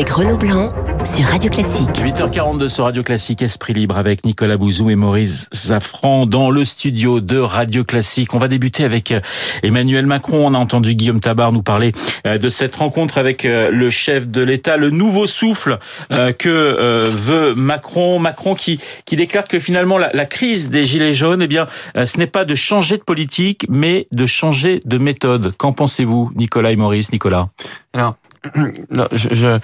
avec 0.00 0.14
Renaud 0.14 0.38
Blanc 0.38 0.72
sur 1.04 1.26
Radio 1.26 1.50
Classique. 1.50 1.90
8h42 1.90 2.68
sur 2.68 2.84
Radio 2.84 3.02
Classique, 3.02 3.42
Esprit 3.42 3.74
Libre 3.74 3.98
avec 3.98 4.24
Nicolas 4.24 4.56
Bouzou 4.56 4.88
et 4.88 4.96
Maurice 4.96 5.46
Zafran 5.54 6.24
dans 6.24 6.50
le 6.50 6.64
studio 6.64 7.20
de 7.20 7.36
Radio 7.36 7.84
Classique. 7.84 8.32
On 8.32 8.38
va 8.38 8.48
débuter 8.48 8.84
avec 8.84 9.12
euh, 9.12 9.20
Emmanuel 9.62 10.06
Macron. 10.06 10.46
On 10.46 10.54
a 10.54 10.58
entendu 10.58 10.94
Guillaume 10.94 11.20
Tabar 11.20 11.52
nous 11.52 11.60
parler 11.60 11.92
euh, 12.26 12.38
de 12.38 12.48
cette 12.48 12.76
rencontre 12.76 13.18
avec 13.18 13.44
euh, 13.44 13.70
le 13.70 13.90
chef 13.90 14.26
de 14.26 14.40
l'État, 14.40 14.78
le 14.78 14.88
nouveau 14.88 15.26
souffle 15.26 15.78
que 16.08 17.10
veut 17.10 17.54
Macron. 17.54 18.18
Macron 18.18 18.54
qui, 18.54 18.80
qui 19.04 19.16
déclare 19.16 19.44
que 19.44 19.58
finalement 19.58 19.98
la, 19.98 20.10
la 20.14 20.24
crise 20.24 20.70
des 20.70 20.84
Gilets 20.84 21.12
jaunes, 21.12 21.42
eh 21.42 21.46
bien, 21.46 21.66
ce 21.94 22.16
n'est 22.16 22.26
pas 22.26 22.46
de 22.46 22.54
changer 22.54 22.96
de 22.96 23.02
politique, 23.02 23.66
mais 23.68 24.06
de 24.12 24.24
changer 24.24 24.80
de 24.86 24.96
méthode. 24.96 25.54
Qu'en 25.58 25.72
pensez-vous, 25.72 26.30
Nicolas 26.36 26.72
et 26.72 26.76
Maurice? 26.76 27.12
Nicolas 27.12 27.48
Alors, 27.92 28.16
non, 28.90 29.06
je, 29.12 29.58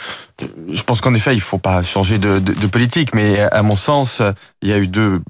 je, 0.69 0.83
pense 0.83 1.01
qu'en 1.01 1.15
effet, 1.15 1.35
il 1.35 1.41
faut 1.41 1.59
pas 1.59 1.83
changer 1.83 2.19
de, 2.19 2.39
de, 2.39 2.67
politique, 2.67 3.15
mais 3.15 3.41
à 3.41 3.63
mon 3.63 3.77
sens, 3.77 4.21
il 4.67 4.71
y 4.71 4.73
a 4.73 4.79
eu 4.79 4.89
deux 4.89 5.21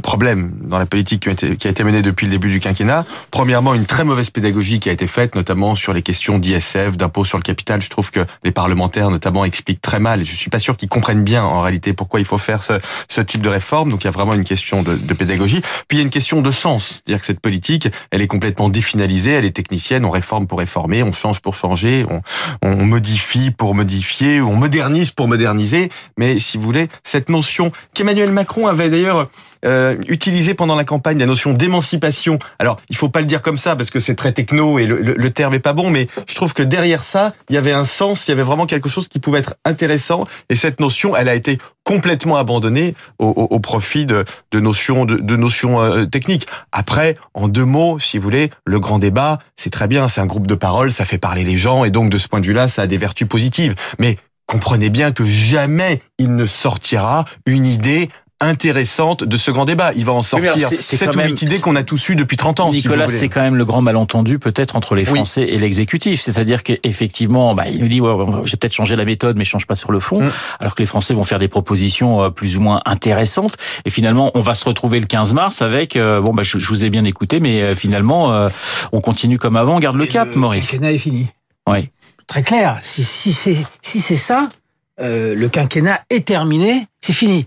problèmes 0.00 0.52
dans 0.62 0.78
la 0.78 0.86
politique 0.86 1.28
qui, 1.34 1.66
a 1.66 1.70
été 1.70 1.82
menée 1.82 2.02
depuis 2.02 2.26
le 2.26 2.30
début 2.30 2.52
du 2.52 2.60
quinquennat. 2.60 3.04
Premièrement, 3.32 3.74
une 3.74 3.84
très 3.84 4.04
mauvaise 4.04 4.30
pédagogie 4.30 4.78
qui 4.78 4.88
a 4.88 4.92
été 4.92 5.08
faite, 5.08 5.34
notamment 5.34 5.74
sur 5.74 5.92
les 5.92 6.02
questions 6.02 6.38
d'ISF, 6.38 6.96
d'impôt 6.96 7.24
sur 7.24 7.36
le 7.36 7.42
capital. 7.42 7.82
Je 7.82 7.90
trouve 7.90 8.12
que 8.12 8.20
les 8.44 8.52
parlementaires, 8.52 9.10
notamment, 9.10 9.44
expliquent 9.44 9.82
très 9.82 9.98
mal. 9.98 10.22
Et 10.22 10.24
je 10.24 10.36
suis 10.36 10.50
pas 10.50 10.60
sûr 10.60 10.76
qu'ils 10.76 10.88
comprennent 10.88 11.24
bien, 11.24 11.42
en 11.42 11.62
réalité, 11.62 11.94
pourquoi 11.94 12.20
il 12.20 12.26
faut 12.26 12.38
faire 12.38 12.60
ce, 12.62 13.20
type 13.22 13.42
de 13.42 13.48
réforme. 13.48 13.90
Donc, 13.90 14.04
il 14.04 14.06
y 14.06 14.08
a 14.08 14.12
vraiment 14.12 14.34
une 14.34 14.44
question 14.44 14.84
de, 14.84 14.94
pédagogie. 15.14 15.62
Puis, 15.88 15.96
il 15.96 15.98
y 15.98 16.00
a 16.02 16.04
une 16.04 16.10
question 16.10 16.40
de 16.40 16.52
sens. 16.52 17.02
C'est-à-dire 17.04 17.20
que 17.20 17.26
cette 17.26 17.40
politique, 17.40 17.88
elle 18.12 18.22
est 18.22 18.28
complètement 18.28 18.68
définalisée, 18.68 19.32
elle 19.32 19.46
est 19.46 19.56
technicienne, 19.56 20.04
on 20.04 20.10
réforme 20.10 20.46
pour 20.46 20.60
réformer, 20.60 21.02
on 21.02 21.10
change 21.10 21.40
pour 21.40 21.56
changer, 21.56 22.06
on, 22.08 22.20
on 22.62 22.86
modifie 22.86 23.50
pour 23.50 23.74
modifier, 23.74 24.40
on 24.40 24.54
modernise 24.54 25.10
pour 25.10 25.26
moderniser. 25.26 25.88
Mais 26.16 26.38
si 26.38 26.56
vous 26.56 26.62
voulez, 26.62 26.86
cette 27.02 27.30
notion 27.30 27.72
qu'Emmanuel 27.94 28.30
Macron 28.30 28.68
avait 28.80 28.90
d'ailleurs 28.90 29.28
euh, 29.64 29.96
utilisée 30.08 30.54
pendant 30.54 30.76
la 30.76 30.84
campagne, 30.84 31.18
la 31.18 31.26
notion 31.26 31.52
d'émancipation. 31.52 32.38
Alors, 32.58 32.76
il 32.88 32.96
faut 32.96 33.08
pas 33.08 33.20
le 33.20 33.26
dire 33.26 33.42
comme 33.42 33.56
ça 33.56 33.74
parce 33.74 33.90
que 33.90 34.00
c'est 34.00 34.14
très 34.14 34.32
techno 34.32 34.78
et 34.78 34.86
le, 34.86 35.30
terme 35.30 35.54
est 35.54 35.60
pas 35.60 35.72
bon, 35.72 35.90
mais 35.90 36.08
je 36.28 36.34
trouve 36.34 36.54
que 36.54 36.62
derrière 36.62 37.02
ça, 37.02 37.34
il 37.48 37.54
y 37.54 37.58
avait 37.58 37.72
un 37.72 37.84
sens, 37.84 38.26
il 38.26 38.30
y 38.30 38.32
avait 38.32 38.42
vraiment 38.42 38.66
quelque 38.66 38.88
chose 38.88 39.08
qui 39.08 39.18
pouvait 39.18 39.40
être 39.40 39.54
intéressant. 39.64 40.24
Et 40.50 40.54
cette 40.54 40.78
notion, 40.78 41.16
elle 41.16 41.28
a 41.28 41.34
été 41.34 41.58
complètement 41.84 42.36
abandonnée 42.36 42.94
au, 43.18 43.58
profit 43.60 44.06
de, 44.06 44.24
notions 44.54 45.04
de 45.04 45.36
notions 45.36 45.80
euh, 45.80 46.04
techniques. 46.04 46.46
Après, 46.72 47.16
en 47.34 47.48
deux 47.48 47.64
mots, 47.64 47.98
si 47.98 48.18
vous 48.18 48.24
voulez, 48.24 48.50
le 48.64 48.78
grand 48.78 48.98
débat, 48.98 49.38
c'est 49.56 49.70
très 49.70 49.88
bien, 49.88 50.08
c'est 50.08 50.20
un 50.20 50.26
groupe 50.26 50.46
de 50.46 50.54
parole, 50.54 50.90
ça 50.90 51.04
fait 51.04 51.18
parler 51.18 51.44
les 51.44 51.56
gens, 51.56 51.84
et 51.84 51.90
donc 51.90 52.10
de 52.10 52.18
ce 52.18 52.28
point 52.28 52.40
de 52.40 52.46
vue-là, 52.46 52.68
ça 52.68 52.82
a 52.82 52.86
des 52.86 52.98
vertus 52.98 53.28
positives. 53.28 53.74
Mais 53.98 54.16
comprenez 54.46 54.90
bien 54.90 55.12
que 55.12 55.24
jamais 55.24 56.00
il 56.18 56.34
ne 56.34 56.46
sortira 56.46 57.24
une 57.46 57.66
idée 57.66 58.08
intéressante 58.40 59.24
de 59.24 59.36
ce 59.36 59.50
grand 59.50 59.64
débat. 59.64 59.92
Il 59.94 60.04
va 60.04 60.12
en 60.12 60.22
sortir 60.22 60.68
cette 60.80 61.16
ou 61.16 61.20
huit 61.20 61.42
idées 61.42 61.58
qu'on 61.58 61.76
a 61.76 61.82
tous 61.82 62.08
eu 62.10 62.16
depuis 62.16 62.36
30 62.36 62.60
ans. 62.60 62.70
Nicolas, 62.70 63.08
si 63.08 63.16
c'est 63.16 63.28
quand 63.28 63.40
même 63.40 63.56
le 63.56 63.64
grand 63.64 63.82
malentendu 63.82 64.38
peut-être 64.38 64.76
entre 64.76 64.94
les 64.94 65.04
Français 65.04 65.42
oui. 65.42 65.54
et 65.54 65.58
l'exécutif. 65.58 66.20
C'est-à-dire 66.20 66.62
qu'effectivement, 66.62 67.54
bah, 67.54 67.68
il 67.68 67.80
nous 67.80 67.88
dit, 67.88 68.00
ouais, 68.00 68.14
j'ai 68.44 68.56
peut-être 68.56 68.74
changé 68.74 68.94
la 68.96 69.04
méthode, 69.04 69.36
mais 69.36 69.44
je 69.44 69.50
change 69.50 69.66
pas 69.66 69.74
sur 69.74 69.90
le 69.90 70.00
fond. 70.00 70.22
Mm. 70.22 70.32
Alors 70.60 70.74
que 70.74 70.82
les 70.82 70.86
Français 70.86 71.14
vont 71.14 71.24
faire 71.24 71.38
des 71.38 71.48
propositions 71.48 72.22
euh, 72.22 72.30
plus 72.30 72.56
ou 72.56 72.60
moins 72.60 72.82
intéressantes. 72.84 73.56
Et 73.84 73.90
finalement, 73.90 74.30
on 74.34 74.40
va 74.40 74.54
se 74.54 74.64
retrouver 74.64 75.00
le 75.00 75.06
15 75.06 75.32
mars 75.32 75.62
avec, 75.62 75.96
euh, 75.96 76.20
bon, 76.20 76.32
bah, 76.32 76.42
je, 76.42 76.58
je, 76.58 76.68
vous 76.68 76.84
ai 76.84 76.90
bien 76.90 77.04
écouté, 77.04 77.40
mais 77.40 77.62
euh, 77.62 77.74
finalement, 77.74 78.32
euh, 78.32 78.48
on 78.92 79.00
continue 79.00 79.38
comme 79.38 79.56
avant, 79.56 79.76
on 79.76 79.80
garde 79.80 79.96
le 79.96 80.04
et 80.04 80.08
cap, 80.08 80.32
le 80.32 80.40
Maurice. 80.40 80.72
Le 80.72 80.84
est 80.84 80.98
fini. 80.98 81.28
Oui. 81.68 81.90
Très 82.26 82.42
clair. 82.42 82.78
Si, 82.80 83.04
si 83.04 83.32
c'est 83.32 83.56
si 83.82 84.00
c'est 84.00 84.16
ça, 84.16 84.48
euh, 85.00 85.34
le 85.34 85.48
quinquennat 85.48 86.00
est 86.10 86.26
terminé, 86.26 86.86
c'est 87.00 87.12
fini. 87.12 87.46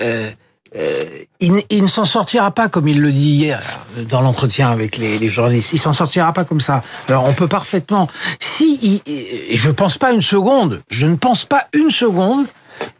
Euh, 0.00 0.30
euh, 0.76 1.04
il, 1.40 1.82
ne 1.82 1.86
s'en 1.86 2.04
sortira 2.04 2.50
pas 2.50 2.68
comme 2.68 2.88
il 2.88 3.00
le 3.00 3.10
dit 3.10 3.30
hier 3.30 3.62
dans 4.10 4.20
l'entretien 4.20 4.70
avec 4.70 4.98
les, 4.98 5.18
les, 5.18 5.28
journalistes. 5.28 5.72
Il 5.72 5.78
s'en 5.78 5.94
sortira 5.94 6.32
pas 6.34 6.44
comme 6.44 6.60
ça. 6.60 6.82
Alors 7.08 7.24
on 7.24 7.32
peut 7.32 7.48
parfaitement. 7.48 8.06
Si 8.38 9.02
il, 9.06 9.56
je 9.56 9.70
pense 9.70 9.96
pas 9.96 10.12
une 10.12 10.22
seconde, 10.22 10.82
je 10.90 11.06
ne 11.06 11.16
pense 11.16 11.46
pas 11.46 11.68
une 11.72 11.90
seconde 11.90 12.46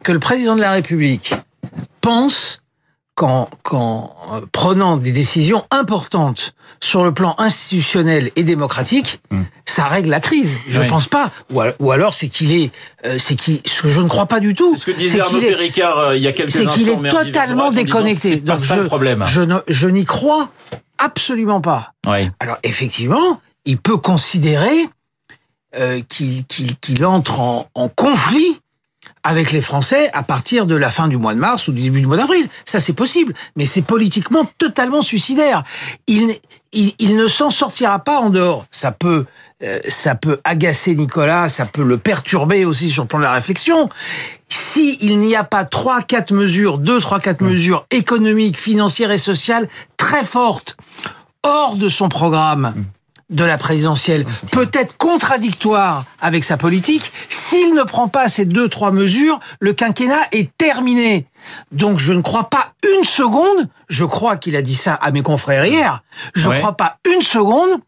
que 0.03 0.12
le 0.12 0.19
président 0.19 0.56
de 0.56 0.62
la 0.62 0.72
République 0.72 1.34
pense 2.00 2.62
qu'en, 3.19 3.49
qu'en 3.65 4.15
prenant 4.53 4.97
des 4.97 5.11
décisions 5.11 5.65
importantes 5.73 6.55
sur 6.81 7.03
le 7.03 7.12
plan 7.12 7.34
institutionnel 7.39 8.31
et 8.37 8.45
démocratique, 8.45 9.21
mmh. 9.33 9.41
ça 9.67 9.87
règle 9.87 10.09
la 10.09 10.21
crise. 10.21 10.56
Je 10.69 10.81
oui. 10.81 10.87
pense 10.87 11.09
pas. 11.09 11.33
Ou, 11.53 11.91
alors 11.91 12.15
c'est 12.15 12.28
qu'il 12.28 12.53
est, 12.53 12.71
euh, 13.05 13.17
c'est 13.19 13.34
qu'il, 13.34 13.61
ce 13.67 13.83
que 13.83 13.89
je 13.89 14.01
ne 14.01 14.09
crois 14.09 14.27
pas 14.27 14.39
du 14.39 14.55
tout. 14.55 14.77
C'est 14.77 14.83
ce 14.83 14.87
que 14.87 14.97
disait 14.97 15.21
Arnaud 15.21 15.41
Péricard 15.41 15.99
euh, 15.99 16.17
il 16.17 16.23
y 16.23 16.28
a 16.28 16.33
quelques 16.33 16.53
C'est 16.53 16.67
qu'il 16.67 16.89
est 16.89 17.09
totalement 17.11 17.73
déconnecté. 17.73 18.37
Disant, 18.37 18.55
Donc 18.55 18.69
pas 18.69 18.77
je, 18.77 18.81
le 18.81 18.87
problème. 18.87 19.25
je, 19.27 19.41
ne, 19.41 19.57
je 19.67 19.89
n'y 19.89 20.05
crois 20.05 20.51
absolument 20.99 21.61
pas. 21.61 21.95
Oui. 22.07 22.31
Alors 22.39 22.59
effectivement, 22.62 23.41
il 23.65 23.78
peut 23.78 23.99
considérer 23.99 24.89
euh, 25.77 26.01
qu'il 26.09 27.05
entre 27.05 27.41
en, 27.41 27.67
en 27.75 27.89
conflit 27.89 28.61
avec 29.22 29.53
les 29.53 29.60
Français 29.60 30.10
à 30.12 30.22
partir 30.22 30.66
de 30.66 30.75
la 30.75 30.91
fin 30.91 31.09
du 31.09 31.16
mois 31.16 31.34
de 31.34 31.38
mars 31.38 31.69
ou 31.69 31.72
du 31.72 31.82
début 31.82 32.00
du 32.00 32.06
mois 32.06 32.16
d'avril. 32.16 32.48
Ça, 32.64 32.81
c'est 32.81 32.92
possible, 32.92 33.34
mais 33.56 33.66
c'est 33.66 33.82
politiquement 33.82 34.44
totalement 34.59 35.03
suicidaire. 35.03 35.64
Il, 36.06 36.34
il, 36.72 36.92
il 36.98 37.16
ne 37.16 37.28
s'en 37.28 37.50
sortira 37.50 37.98
pas 37.98 38.20
en 38.20 38.31
dehors. 38.31 38.66
Ça 38.70 38.92
peut, 38.92 39.26
euh, 39.62 39.81
ça 39.88 40.14
peut 40.14 40.41
agacer 40.44 40.94
Nicolas, 40.94 41.48
ça 41.48 41.66
peut 41.66 41.84
le 41.84 41.98
perturber 41.98 42.64
aussi 42.64 42.91
sur 42.91 43.04
le 43.04 43.09
plan 43.09 43.19
de 43.19 43.25
la 43.25 43.32
réflexion. 43.32 43.88
Si 44.48 44.98
il 45.00 45.19
n'y 45.19 45.36
a 45.36 45.44
pas 45.44 45.65
trois, 45.65 46.03
quatre 46.03 46.32
mesures, 46.32 46.78
deux, 46.78 47.00
trois, 47.00 47.20
quatre 47.20 47.42
mmh. 47.42 47.48
mesures 47.48 47.86
économiques, 47.91 48.59
financières 48.59 49.10
et 49.10 49.19
sociales 49.19 49.69
très 49.97 50.25
fortes 50.25 50.76
hors 51.42 51.76
de 51.76 51.88
son 51.88 52.09
programme. 52.09 52.75
Mmh 52.76 52.84
de 53.31 53.44
la 53.44 53.59
présidentielle 53.59 54.25
peut-être 54.53 54.97
contradictoire 54.97 56.05
avec 56.21 56.44
sa 56.44 56.56
politique, 56.56 57.12
s'il 57.28 57.75
ne 57.75 57.83
prend 57.83 58.09
pas 58.09 58.28
ces 58.28 58.44
deux, 58.44 58.69
trois 58.69 58.91
mesures, 58.91 59.39
le 59.61 59.72
quinquennat 59.72 60.27
est 60.33 60.50
terminé. 60.56 61.27
Donc 61.71 61.99
je 61.99 62.12
ne 62.12 62.22
crois 62.22 62.49
pas 62.49 62.72
une 62.97 63.05
seconde, 63.05 63.69
je 63.89 64.05
crois 64.05 64.37
qu'il 64.37 64.56
a 64.56 64.62
dit 64.62 64.75
ça 64.75 64.94
à 64.94 65.11
mes 65.11 65.22
confrères 65.22 65.66
hier, 65.66 66.03
je 66.34 66.49
ne 66.49 66.55
ouais. 66.55 66.59
crois 66.59 66.77
pas 66.77 66.99
une 67.05 67.22
seconde 67.22 67.81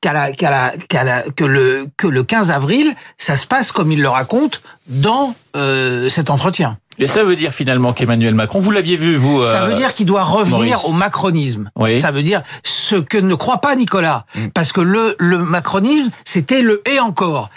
qu'à 0.00 0.12
la, 0.12 0.32
qu'à 0.32 0.50
la, 0.50 0.72
qu'à 0.88 1.04
la, 1.04 1.22
que, 1.22 1.44
le, 1.44 1.88
que 1.96 2.06
le 2.06 2.24
15 2.24 2.50
avril, 2.50 2.94
ça 3.18 3.36
se 3.36 3.46
passe 3.46 3.72
comme 3.72 3.92
il 3.92 4.00
le 4.00 4.08
raconte 4.08 4.62
dans 4.86 5.34
euh, 5.56 6.08
cet 6.08 6.30
entretien. 6.30 6.78
Et 6.98 7.06
ça 7.06 7.24
veut 7.24 7.36
dire 7.36 7.52
finalement 7.52 7.92
qu'Emmanuel 7.92 8.34
Macron, 8.34 8.60
vous 8.60 8.70
l'aviez 8.70 8.96
vu, 8.96 9.16
vous. 9.16 9.42
Ça 9.44 9.66
veut 9.66 9.74
dire 9.74 9.94
qu'il 9.94 10.06
doit 10.06 10.24
revenir 10.24 10.76
Maurice. 10.76 10.84
au 10.84 10.92
macronisme. 10.92 11.70
Oui. 11.76 12.00
Ça 12.00 12.10
veut 12.10 12.22
dire 12.22 12.42
ce 12.64 12.96
que 12.96 13.18
ne 13.18 13.34
croit 13.34 13.60
pas 13.60 13.76
Nicolas. 13.76 14.26
Mm. 14.34 14.48
Parce 14.48 14.72
que 14.72 14.80
le, 14.80 15.14
le 15.18 15.38
macronisme, 15.38 16.10
c'était 16.24 16.62
le 16.62 16.82
et 16.88 16.98
encore. 16.98 17.50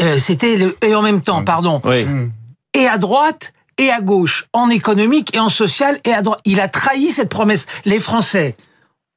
Euh, 0.00 0.18
c'était 0.18 0.56
le 0.56 0.76
et 0.82 0.94
en 0.94 1.02
même 1.02 1.22
temps, 1.22 1.40
mm. 1.40 1.44
pardon. 1.44 1.80
Oui. 1.84 2.04
Mm. 2.04 2.32
Et 2.74 2.86
à 2.86 2.98
droite 2.98 3.52
et 3.78 3.90
à 3.90 4.00
gauche, 4.00 4.46
en 4.52 4.68
économique 4.68 5.34
et 5.34 5.40
en 5.40 5.48
social 5.48 5.98
et 6.04 6.12
à 6.12 6.22
droite. 6.22 6.40
Il 6.44 6.60
a 6.60 6.68
trahi 6.68 7.10
cette 7.10 7.28
promesse. 7.28 7.66
Les 7.84 8.00
Français 8.00 8.56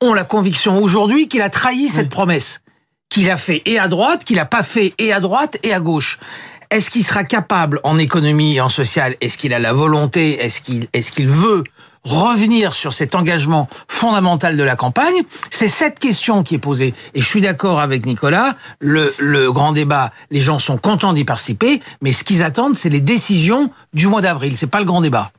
ont 0.02 0.14
la 0.14 0.24
conviction 0.24 0.81
aujourd'hui 0.81 1.28
qu'il 1.28 1.41
a 1.41 1.50
trahi 1.50 1.90
cette 1.90 2.09
promesse. 2.09 2.62
Qu'il 3.09 3.30
a 3.30 3.38
fait 3.38 3.62
et 3.66 3.78
à 3.78 3.88
droite, 3.88 4.24
qu'il 4.24 4.38
n'a 4.38 4.46
pas 4.46 4.64
fait 4.64 4.94
et 4.97 5.14
à 5.14 5.19
droite 5.19 5.58
et 5.64 5.74
à 5.74 5.80
gauche. 5.80 6.19
Est-ce 6.72 6.90
qu'il 6.90 7.03
sera 7.06 7.24
capable 7.24 7.80
en 7.84 7.98
économie 7.98 8.56
et 8.56 8.62
en 8.62 8.70
social 8.70 9.16
Est-ce 9.22 9.38
qu'il 9.38 9.53
a 9.53 9.59
la 9.59 9.74
volonté 9.74 10.44
Est-ce 10.44 10.62
qu'il 10.62 10.88
est-ce 10.94 11.12
qu'il 11.12 11.28
veut 11.28 11.64
revenir 12.03 12.76
sur 12.76 12.94
cet 12.94 13.16
engagement 13.16 13.68
fondamental 13.88 14.58
de 14.58 14.64
la 14.64 14.76
campagne? 14.76 15.24
C'est 15.50 15.68
cette 15.68 16.00
question 16.00 16.44
qui 16.44 16.56
est 16.56 16.59
posée. 16.59 16.94
Et 17.14 17.22
je 17.22 17.26
suis 17.26 17.41
d'accord 17.41 17.79
avec 17.79 18.06
Nicolas, 18.06 18.56
le, 18.79 19.14
le 19.17 19.52
grand 19.52 19.72
débat, 19.72 20.12
les 20.32 20.40
gens 20.40 20.59
sont 20.59 20.78
contents 20.78 21.14
d'y 21.14 21.26
participer, 21.26 21.82
mais 22.02 22.14
ce 22.14 22.23
qu'ils 22.23 22.44
attendent, 22.44 22.76
c'est 22.76 22.90
les 22.90 23.02
décisions 23.02 23.72
du 23.94 24.08
mois 24.08 24.22
d'avril. 24.22 24.56
C'est 24.58 24.67
pas 24.67 24.79
le 24.79 24.85
grand 24.85 25.02
débat. 25.02 25.32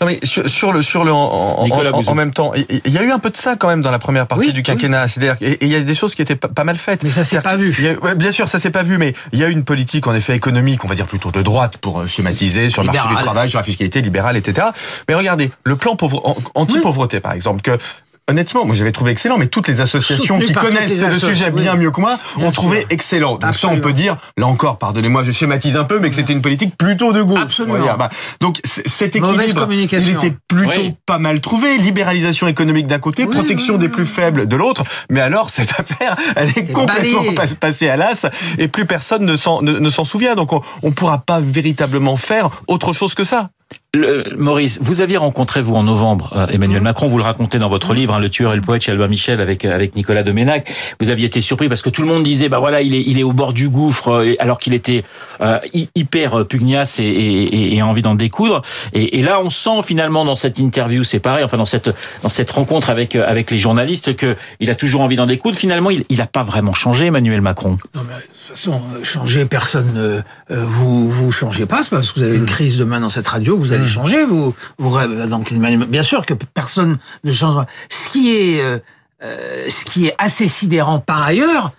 Non 0.00 0.06
mais 0.06 0.20
sur, 0.24 0.48
sur 0.48 0.72
le 0.72 0.82
sur 0.82 1.04
le 1.04 1.12
en, 1.12 1.66
en, 1.66 1.70
en, 1.70 2.14
même 2.14 2.32
temps, 2.32 2.52
il 2.54 2.92
y 2.92 2.98
a 2.98 3.02
eu 3.02 3.10
un 3.10 3.18
peu 3.18 3.30
de 3.30 3.36
ça 3.36 3.56
quand 3.56 3.68
même 3.68 3.80
dans 3.80 3.90
la 3.90 3.98
première 3.98 4.26
partie 4.26 4.48
oui, 4.48 4.52
du 4.52 4.62
quinquennat. 4.62 5.04
Oui. 5.04 5.10
C'est-à-dire 5.10 5.36
et 5.40 5.56
il 5.62 5.68
y 5.68 5.74
a 5.74 5.80
des 5.80 5.94
choses 5.94 6.14
qui 6.14 6.20
étaient 6.20 6.36
pas, 6.36 6.48
pas 6.48 6.64
mal 6.64 6.76
faites. 6.76 7.02
Mais 7.02 7.08
ça 7.08 7.24
s'est 7.24 7.40
pas 7.40 7.56
vu. 7.56 7.74
A, 7.86 8.04
ouais, 8.04 8.14
bien 8.14 8.30
sûr, 8.30 8.48
ça 8.48 8.58
s'est 8.58 8.70
pas 8.70 8.82
vu, 8.82 8.98
mais 8.98 9.14
il 9.32 9.38
y 9.38 9.44
a 9.44 9.48
une 9.48 9.64
politique 9.64 10.06
en 10.06 10.14
effet 10.14 10.36
économique, 10.36 10.84
on 10.84 10.88
va 10.88 10.94
dire 10.94 11.06
plutôt 11.06 11.30
de 11.30 11.40
droite 11.40 11.78
pour 11.78 12.00
euh, 12.00 12.06
schématiser 12.06 12.68
sur 12.68 12.82
le 12.82 12.92
marché 12.92 13.08
du 13.08 13.16
travail, 13.16 13.48
sur 13.48 13.58
la 13.58 13.64
fiscalité 13.64 14.02
libérale, 14.02 14.36
etc. 14.36 14.68
Mais 15.08 15.14
regardez, 15.14 15.50
le 15.64 15.76
plan 15.76 15.96
pauvre, 15.96 16.36
anti-pauvreté 16.54 17.16
oui. 17.16 17.22
par 17.22 17.32
exemple 17.32 17.62
que 17.62 17.78
honnêtement, 18.28 18.64
moi 18.64 18.74
j'avais 18.74 18.92
trouvé 18.92 19.12
excellent, 19.12 19.38
mais 19.38 19.46
toutes 19.46 19.68
les 19.68 19.80
associations 19.80 20.36
Soutenu 20.36 20.46
qui 20.46 20.52
connaissent 20.52 21.00
le 21.00 21.18
sujet 21.18 21.50
bien 21.50 21.74
oui. 21.74 21.80
mieux 21.80 21.90
que 21.90 22.00
moi 22.00 22.18
Bien 22.36 22.48
ont 22.48 22.50
trouvé 22.50 22.80
sûr. 22.80 22.86
excellent. 22.90 23.36
Donc 23.36 23.54
ça, 23.54 23.68
on 23.68 23.80
peut 23.80 23.92
dire, 23.92 24.16
là 24.36 24.46
encore, 24.46 24.78
pardonnez-moi, 24.78 25.22
je 25.24 25.32
schématise 25.32 25.76
un 25.76 25.84
peu, 25.84 25.98
mais 25.98 26.10
que 26.10 26.16
c'était 26.16 26.32
une 26.32 26.42
politique 26.42 26.76
plutôt 26.76 27.12
de 27.12 27.22
gauche. 27.22 27.40
Absolument. 27.40 27.78
Bah, 27.98 28.08
donc 28.40 28.60
cet 28.64 29.16
équilibre, 29.16 29.68
il 29.70 30.10
était 30.10 30.34
plutôt 30.48 30.80
Oui. 30.80 30.94
pas 31.06 31.18
mal 31.18 31.40
trouvé. 31.40 31.78
Libéralisation 31.78 32.46
économique 32.48 32.86
d'un 32.86 32.98
côté, 32.98 33.24
Oui, 33.24 33.30
protection 33.30 33.74
oui, 33.74 33.80
des 33.80 33.86
oui, 33.86 33.92
plus 33.92 34.06
faibles 34.06 34.46
de 34.46 34.56
l'autre. 34.56 34.84
Mais 35.10 35.20
alors 35.20 35.50
cette 35.50 35.70
affaire, 35.80 36.16
elle 36.36 36.48
est 36.50 36.72
complètement 36.72 37.22
balayé. 37.22 37.54
passée 37.60 37.88
à 37.88 37.96
l'as 37.96 38.26
et 38.58 38.68
plus 38.68 38.86
personne 38.86 39.24
ne 39.24 39.36
s'en 39.36 39.62
ne, 39.62 39.78
ne 39.78 39.90
souvient. 39.90 40.34
Donc 40.34 40.52
on, 40.52 40.60
on 40.82 40.90
pourra 40.90 41.18
pas 41.18 41.40
véritablement 41.40 42.16
faire 42.16 42.50
autre 42.68 42.92
chose 42.92 43.14
que 43.14 43.24
ça. 43.24 43.50
Le- 43.96 44.36
Maurice, 44.36 44.78
vous 44.82 45.00
aviez 45.00 45.16
rencontré 45.16 45.62
vous 45.62 45.74
en 45.74 45.82
novembre 45.82 46.32
euh, 46.36 46.46
Emmanuel 46.48 46.78
Mhm. 46.80 46.84
Macron, 46.84 47.08
vous 47.08 47.16
le 47.18 47.24
racontez 47.24 47.58
dans 47.58 47.68
votre 47.68 47.94
livre, 47.94 48.14
hein, 48.14 48.18
Le 48.18 48.28
tueur 48.30 48.52
et 48.52 48.56
le 48.56 48.62
poète 48.62 48.82
chez 48.82 48.92
Albin 48.92 49.08
Michel 49.08 49.40
avec 49.40 49.64
euh, 49.64 49.74
avec 49.74 49.96
Nicolas 49.96 50.22
Doménac. 50.22 50.70
Vous 51.00 51.10
aviez 51.10 51.26
été 51.26 51.40
surpris 51.40 51.68
parce 51.68 51.82
que 51.82 51.90
tout 51.90 52.02
le 52.02 52.08
monde 52.08 52.22
disait 52.22 52.48
bah 52.48 52.58
voilà 52.58 52.82
il 52.82 52.94
est 52.94 53.02
il 53.02 53.18
est 53.18 53.22
au 53.22 53.32
bord 53.32 53.52
du 53.52 53.68
gouffre 53.68 54.08
euh, 54.12 54.34
alors 54.38 54.58
qu'il 54.58 54.74
était 54.74 55.04
euh, 55.40 55.58
hy- 55.74 55.88
hyper 55.94 56.46
pugnace 56.46 56.98
et, 56.98 57.04
et, 57.04 57.42
et- 57.42 57.74
et 57.76 57.80
a 57.80 57.86
envie 57.86 58.02
d'en 58.02 58.14
découdre. 58.14 58.62
Et, 58.92 59.22
là 59.22 59.40
on 59.42 59.50
sent 59.50 59.82
finalement 59.84 60.24
dans 60.24 60.36
cette 60.36 60.58
interview 60.58 61.02
c'est 61.04 61.18
pareil, 61.20 61.44
enfin 61.44 61.56
dans 61.56 61.64
cette 61.64 61.90
dans 62.22 62.28
cette 62.28 62.50
rencontre 62.50 62.90
avec 62.90 63.16
avec 63.16 63.50
les 63.50 63.58
journalistes 63.58 64.14
que 64.16 64.36
il 64.60 64.70
a 64.70 64.74
toujours 64.74 65.00
envie 65.00 65.16
d'en 65.16 65.26
découdre. 65.26 65.56
Finalement 65.56 65.90
il 65.90 66.04
il 66.10 66.20
a 66.20 66.26
pas 66.26 66.42
vraiment 66.44 66.74
changé 66.74 67.06
Emmanuel 67.06 67.40
Macron. 67.40 67.78
Non, 67.94 68.02
mais 68.06 68.14
de 68.14 68.20
toute 68.20 68.56
façon, 68.56 68.80
changer, 69.02 69.44
personne 69.44 69.92
ne. 69.94 70.56
vous 70.56 71.08
vous 71.08 71.32
changez 71.32 71.66
pas, 71.66 71.82
c'est 71.82 71.90
parce 71.90 72.12
que 72.12 72.20
vous 72.20 72.26
avez 72.26 72.36
une 72.36 72.46
crise 72.46 72.78
demain 72.78 73.00
dans 73.00 73.10
cette 73.10 73.26
radio 73.28 73.56
vous 73.56 73.72
allez 73.72 73.85
changer. 73.86 74.24
Vous, 74.24 74.54
vous 74.78 74.90
rêvez- 74.90 75.26
donc, 75.26 75.52
bien 75.52 76.02
sûr 76.02 76.26
que 76.26 76.34
personne 76.34 76.98
ne 77.24 77.32
changera. 77.32 77.66
Ce 77.88 78.08
qui 78.08 78.32
est, 78.34 78.60
euh, 78.62 78.78
euh, 79.22 79.68
ce 79.70 79.84
qui 79.84 80.06
est 80.06 80.14
assez 80.18 80.48
sidérant 80.48 80.98
par 81.00 81.22
ailleurs, 81.22 81.72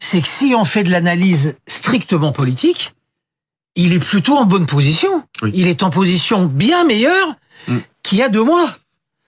c'est 0.00 0.20
que 0.20 0.28
si 0.28 0.54
on 0.56 0.64
fait 0.64 0.84
de 0.84 0.90
l'analyse 0.90 1.56
strictement 1.66 2.32
politique, 2.32 2.94
il 3.76 3.92
est 3.92 3.98
plutôt 3.98 4.36
en 4.36 4.44
bonne 4.44 4.66
position. 4.66 5.24
Oui. 5.42 5.50
Il 5.54 5.66
est 5.68 5.82
en 5.82 5.90
position 5.90 6.46
bien 6.46 6.84
meilleure 6.84 7.34
Mm. 7.66 7.78
qu'il 8.02 8.18
y 8.18 8.22
a 8.22 8.28
deux 8.28 8.44
mois. 8.44 8.68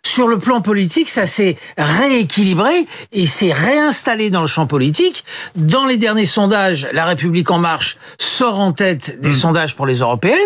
Sur 0.06 0.28
le 0.28 0.38
plan 0.38 0.60
politique, 0.60 1.10
ça 1.10 1.26
s'est 1.26 1.56
rééquilibré 1.76 2.86
et 3.12 3.26
s'est 3.26 3.52
réinstallé 3.52 4.30
dans 4.30 4.40
le 4.40 4.46
champ 4.46 4.68
politique. 4.68 5.24
Dans 5.56 5.84
les 5.84 5.96
derniers 5.96 6.26
sondages, 6.26 6.86
La 6.92 7.04
République 7.04 7.50
en 7.50 7.58
marche 7.58 7.98
sort 8.16 8.60
en 8.60 8.70
tête 8.70 9.20
des 9.20 9.32
sondages 9.32 9.74
pour 9.74 9.84
les 9.84 9.96
européennes. 9.96 10.36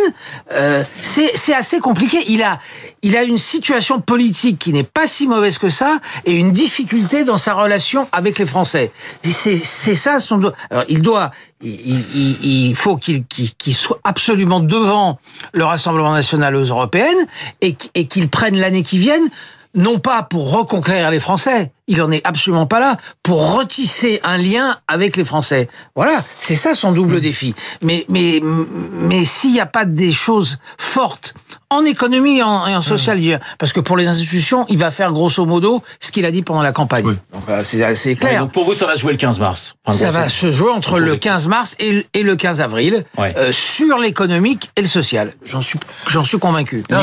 Euh, 0.52 0.82
c'est 1.02 1.54
assez 1.54 1.78
compliqué. 1.78 2.16
Il 2.28 2.42
a 2.42 2.58
il 3.02 3.16
a 3.18 3.22
une 3.22 3.36
situation 3.36 4.00
politique 4.00 4.58
qui 4.58 4.72
n'est 4.72 4.82
pas 4.82 5.06
si 5.06 5.26
mauvaise 5.26 5.58
que 5.58 5.68
ça 5.68 6.00
et 6.24 6.36
une 6.36 6.52
difficulté 6.52 7.24
dans 7.24 7.38
sa 7.38 7.52
relation 7.52 8.08
avec 8.12 8.38
les 8.38 8.46
Français. 8.46 8.90
C'est 9.22 9.94
ça 9.94 10.20
son. 10.20 10.52
Alors 10.70 10.84
il 10.88 11.02
doit 11.02 11.32
il, 11.62 12.00
il- 12.14 12.68
il 12.68 12.74
faut 12.74 12.96
qu'il 12.96 13.24
qu'il 13.26 13.52
qu'il 13.54 13.74
soit 13.74 14.00
absolument 14.04 14.60
devant 14.60 15.18
le 15.52 15.64
Rassemblement 15.64 16.12
national 16.12 16.56
aux 16.56 16.64
européennes 16.64 17.26
et, 17.60 17.74
qu'- 17.74 17.88
et 17.94 18.06
qu'il 18.06 18.28
prenne 18.28 18.56
l'année 18.56 18.82
qui 18.82 18.98
vienne 18.98 19.28
non 19.74 19.98
pas 19.98 20.22
pour 20.22 20.50
reconquérir 20.52 21.10
les 21.10 21.20
Français, 21.20 21.70
il 21.90 22.00
en 22.00 22.10
est 22.10 22.26
absolument 22.26 22.66
pas 22.66 22.80
là, 22.80 22.96
pour 23.22 23.54
retisser 23.56 24.20
un 24.24 24.38
lien 24.38 24.78
avec 24.88 25.16
les 25.16 25.24
Français. 25.24 25.68
Voilà, 25.94 26.24
c'est 26.40 26.54
ça 26.54 26.74
son 26.74 26.92
double 26.92 27.20
défi. 27.20 27.54
Mais 27.82 28.06
mais 28.08 28.40
mais 28.42 29.24
s'il 29.24 29.52
n'y 29.52 29.60
a 29.60 29.66
pas 29.66 29.84
des 29.84 30.12
choses 30.12 30.58
fortes 30.78 31.34
en 31.72 31.84
économie 31.84 32.38
et 32.38 32.42
en, 32.42 32.66
et 32.66 32.74
en 32.74 32.82
social, 32.82 33.20
parce 33.58 33.72
que 33.72 33.78
pour 33.78 33.96
les 33.96 34.08
institutions, 34.08 34.66
il 34.68 34.76
va 34.78 34.90
faire 34.90 35.12
grosso 35.12 35.46
modo 35.46 35.82
ce 36.00 36.10
qu'il 36.10 36.24
a 36.26 36.32
dit 36.32 36.42
pendant 36.42 36.62
la 36.62 36.72
campagne. 36.72 37.04
Oui. 37.04 37.14
Donc 37.32 37.42
euh, 37.48 37.62
c'est 37.62 37.82
assez 37.84 38.10
Ouais, 38.10 38.16
clair. 38.16 38.40
donc 38.40 38.50
pour 38.52 38.64
vous 38.64 38.74
ça 38.74 38.86
va 38.86 38.96
se 38.96 39.00
jouer 39.02 39.12
le 39.12 39.18
15 39.18 39.38
mars. 39.38 39.76
Enfin, 39.84 39.96
Ça 39.96 40.10
va 40.10 40.28
se 40.28 40.50
jouer 40.50 40.72
entre 40.72 40.98
le 40.98 41.12
des- 41.12 41.18
15 41.20 41.46
mars 41.46 41.76
et 41.78 41.92
le- 41.92 42.04
et 42.12 42.22
le 42.24 42.34
15 42.34 42.60
avril 42.60 43.04
Ouais. 43.16 43.34
euh, 43.36 43.52
sur 43.52 43.98
l'économique 43.98 44.70
et 44.76 44.82
le 44.82 44.88
social. 44.88 45.32
J'en 45.44 45.62
suis, 45.62 45.78
j'en 46.08 46.24
suis 46.24 46.38
convaincu. 46.40 46.82
Non, 46.90 47.02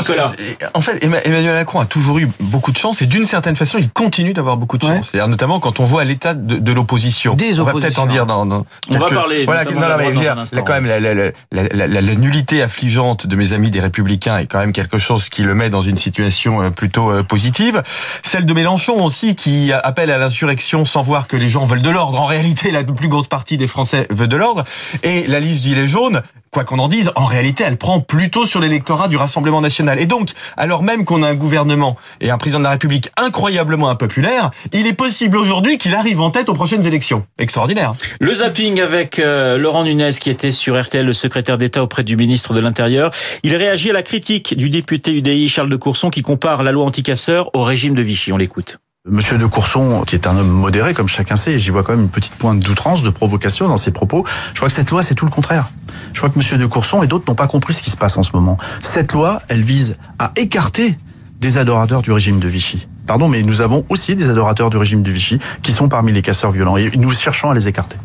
En 0.74 0.80
fait, 0.82 1.02
Emma- 1.02 1.20
Emmanuel 1.24 1.54
Macron 1.54 1.80
a 1.80 1.86
toujours 1.86 2.18
eu 2.18 2.28
beaucoup 2.40 2.72
de 2.72 2.76
chance 2.78 3.00
et 3.00 3.06
d'une 3.06 3.26
certaine 3.26 3.56
façon, 3.56 3.78
il 3.78 3.90
continue 3.90 4.34
d'avoir 4.34 4.58
beaucoup 4.58 4.76
de 4.76 4.77
Ouais. 4.84 4.96
chance. 4.96 5.08
C'est-à-dire 5.10 5.28
notamment 5.28 5.60
quand 5.60 5.80
on 5.80 5.84
voit 5.84 6.04
l'état 6.04 6.34
de, 6.34 6.56
de 6.56 6.72
l'opposition. 6.72 7.34
Des 7.34 7.60
on 7.60 7.64
va 7.64 7.72
peut-être 7.72 7.98
en 7.98 8.06
dire 8.06 8.26
dans. 8.26 8.46
dans 8.46 8.64
On 8.90 8.98
va 8.98 9.06
parler 9.06 9.44
Voilà, 9.44 9.64
non, 9.64 9.80
non, 9.80 9.86
mais 9.98 10.12
dire, 10.12 10.32
un 10.32 10.38
instant, 10.38 10.56
là, 10.56 10.62
quand 10.62 10.72
même, 10.74 10.86
la, 10.86 11.00
la, 11.00 11.14
la, 11.14 11.24
la, 11.52 11.62
la- 11.72 11.86
la- 11.86 12.00
la 12.00 12.14
nullité 12.14 12.62
affligeante 12.62 13.26
de 13.26 13.36
mes 13.36 13.52
amis 13.52 13.70
des 13.70 13.80
Républicains 13.80 14.38
est 14.38 14.46
quand 14.46 14.58
même 14.58 14.72
quelque 14.72 14.98
chose 14.98 15.28
qui 15.28 15.42
le 15.42 15.54
met 15.54 15.70
dans 15.70 15.82
une 15.82 15.98
situation 15.98 16.62
euh, 16.62 16.70
plutôt 16.70 17.10
euh, 17.10 17.22
positive. 17.22 17.82
Celle 18.22 18.46
de 18.46 18.52
Mélenchon 18.54 19.04
aussi, 19.04 19.34
qui 19.34 19.72
appelle 19.72 20.10
à 20.10 20.18
l'insurrection 20.18 20.84
sans 20.84 21.02
voir 21.02 21.26
que 21.26 21.36
les 21.36 21.48
gens 21.48 21.64
veulent 21.64 21.82
de 21.82 21.90
l'ordre. 21.90 22.20
En 22.20 22.26
réalité, 22.26 22.70
la 22.70 22.84
plus 22.84 23.08
grosse 23.08 23.26
partie 23.28 23.56
des 23.56 23.66
Français 23.68 24.06
veut 24.10 24.28
de 24.28 24.36
l'ordre. 24.36 24.64
Et 25.02 25.26
la 25.26 25.40
liste 25.40 25.64
Gilets 25.64 25.86
jaunes, 25.86 26.22
quoi 26.50 26.64
qu'on 26.64 26.78
en 26.78 26.88
dise, 26.88 27.10
en 27.14 27.26
réalité, 27.26 27.64
elle 27.66 27.76
prend 27.76 28.00
plutôt 28.00 28.46
sur 28.46 28.60
l'électorat 28.60 29.08
du 29.08 29.16
Rassemblement 29.16 29.60
national. 29.60 30.00
Et 30.00 30.06
donc, 30.06 30.30
alors 30.56 30.82
même 30.82 31.04
qu'on 31.04 31.22
a 31.22 31.28
un 31.28 31.34
gouvernement 31.34 31.96
et 32.20 32.30
un 32.30 32.38
président 32.38 32.58
de 32.58 32.64
la 32.64 32.70
République 32.70 33.10
incroyablement 33.16 33.88
impopulaire, 33.88 34.50
il 34.72 34.86
est 34.86 34.92
possible 34.92 35.36
aujourd'hui 35.36 35.78
qu'il 35.78 35.94
arrive 35.94 36.20
en 36.20 36.30
tête 36.30 36.48
aux 36.48 36.54
prochaines 36.54 36.86
élections. 36.86 37.26
Extraordinaire. 37.38 37.92
Le 38.20 38.34
zapping 38.34 38.80
avec 38.80 39.18
euh, 39.18 39.58
Laurent 39.58 39.84
Nunez 39.84 40.10
qui 40.20 40.30
était 40.30 40.52
sur 40.52 40.80
RTL, 40.80 41.04
le 41.04 41.12
secrétaire 41.12 41.58
d'État 41.58 41.82
auprès 41.82 42.04
du 42.04 42.16
ministre 42.16 42.54
de 42.54 42.60
l'Intérieur. 42.60 43.10
Il 43.42 43.54
réagit 43.56 43.90
à 43.90 43.94
la 43.94 44.02
critique 44.02 44.56
du 44.56 44.70
député 44.70 45.12
UDI 45.12 45.48
Charles 45.48 45.70
de 45.70 45.76
Courson 45.76 46.10
qui 46.10 46.22
compare 46.22 46.62
la 46.62 46.72
loi 46.72 46.84
anticasseur 46.84 47.50
au 47.54 47.62
régime 47.62 47.94
de 47.94 48.02
Vichy. 48.02 48.32
On 48.32 48.36
l'écoute. 48.36 48.78
Monsieur 49.10 49.38
de 49.38 49.46
Courson, 49.46 50.02
qui 50.06 50.14
est 50.14 50.26
un 50.26 50.36
homme 50.36 50.50
modéré, 50.50 50.92
comme 50.92 51.08
chacun 51.08 51.36
sait, 51.36 51.52
et 51.52 51.58
j'y 51.58 51.70
vois 51.70 51.82
quand 51.82 51.92
même 51.92 52.02
une 52.02 52.08
petite 52.10 52.34
pointe 52.34 52.60
d'outrance, 52.60 53.02
de 53.02 53.10
provocation 53.10 53.66
dans 53.66 53.76
ses 53.76 53.90
propos. 53.90 54.24
Je 54.52 54.56
crois 54.60 54.68
que 54.68 54.74
cette 54.74 54.90
loi, 54.90 55.02
c'est 55.02 55.14
tout 55.14 55.24
le 55.24 55.30
contraire. 55.30 55.68
Je 56.12 56.18
crois 56.18 56.30
que 56.30 56.38
Monsieur 56.38 56.58
de 56.58 56.66
Courson 56.66 57.02
et 57.02 57.06
d'autres 57.06 57.24
n'ont 57.28 57.34
pas 57.34 57.46
compris 57.46 57.72
ce 57.72 57.82
qui 57.82 57.90
se 57.90 57.96
passe 57.96 58.16
en 58.16 58.22
ce 58.22 58.32
moment. 58.34 58.58
Cette 58.82 59.12
loi, 59.12 59.40
elle 59.48 59.62
vise 59.62 59.96
à 60.18 60.32
écarter 60.36 60.96
des 61.40 61.56
adorateurs 61.56 62.02
du 62.02 62.12
régime 62.12 62.40
de 62.40 62.48
Vichy. 62.48 62.86
Pardon, 63.06 63.28
mais 63.28 63.42
nous 63.42 63.60
avons 63.60 63.84
aussi 63.88 64.14
des 64.14 64.28
adorateurs 64.28 64.70
du 64.70 64.76
régime 64.76 65.02
de 65.02 65.10
Vichy 65.10 65.38
qui 65.62 65.72
sont 65.72 65.88
parmi 65.88 66.12
les 66.12 66.22
casseurs 66.22 66.50
violents 66.50 66.76
et 66.76 66.90
nous 66.96 67.12
cherchons 67.12 67.50
à 67.50 67.54
les 67.54 67.68
écarter. 67.68 67.96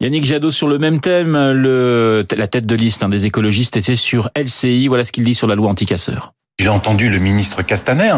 Yannick 0.00 0.24
Jadot 0.24 0.50
sur 0.50 0.66
le 0.66 0.78
même 0.78 1.00
thème, 1.00 1.34
le, 1.34 2.26
la 2.34 2.48
tête 2.48 2.66
de 2.66 2.74
liste 2.74 3.02
hein, 3.02 3.10
des 3.10 3.26
écologistes 3.26 3.76
était 3.76 3.96
sur 3.96 4.30
LCI. 4.34 4.88
Voilà 4.88 5.04
ce 5.04 5.12
qu'il 5.12 5.24
dit 5.24 5.34
sur 5.34 5.46
la 5.46 5.54
loi 5.54 5.68
anticasseur. 5.68 6.32
J'ai 6.58 6.68
entendu 6.68 7.08
le 7.08 7.18
ministre 7.18 7.62
Castaner 7.62 8.14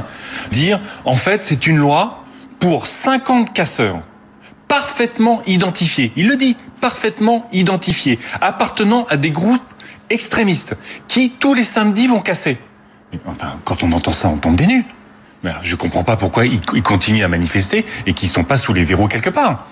dire, 0.52 0.80
en 1.04 1.14
fait, 1.14 1.44
c'est 1.44 1.66
une 1.66 1.76
loi 1.76 2.21
pour 2.62 2.86
50 2.86 3.52
casseurs, 3.52 4.02
parfaitement 4.68 5.42
identifiés. 5.48 6.12
Il 6.14 6.28
le 6.28 6.36
dit, 6.36 6.56
parfaitement 6.80 7.48
identifiés, 7.52 8.20
appartenant 8.40 9.04
à 9.10 9.16
des 9.16 9.32
groupes 9.32 9.60
extrémistes, 10.10 10.76
qui 11.08 11.30
tous 11.30 11.54
les 11.54 11.64
samedis 11.64 12.06
vont 12.06 12.20
casser. 12.20 12.56
Enfin, 13.26 13.58
quand 13.64 13.82
on 13.82 13.90
entend 13.90 14.12
ça, 14.12 14.28
on 14.28 14.36
tombe 14.36 14.54
des 14.54 14.68
nues. 14.68 14.84
Je 15.62 15.74
comprends 15.74 16.04
pas 16.04 16.14
pourquoi 16.14 16.46
ils, 16.46 16.60
continuent 16.84 17.24
à 17.24 17.28
manifester 17.28 17.84
et 18.06 18.12
qu'ils 18.12 18.28
sont 18.28 18.44
pas 18.44 18.58
sous 18.58 18.72
les 18.72 18.84
verrous 18.84 19.08
quelque 19.08 19.30
part. 19.30 19.66